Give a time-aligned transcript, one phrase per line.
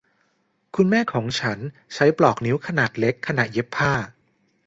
[0.75, 1.59] คุณแม่ของฉัน
[1.93, 3.93] ใช้ปลอกนิ้วขนาดเล็กขณะเย็บผ้า